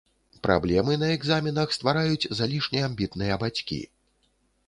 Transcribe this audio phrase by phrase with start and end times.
[0.45, 3.81] Праблемы на экзаменах ствараюць залішне амбітныя бацькі.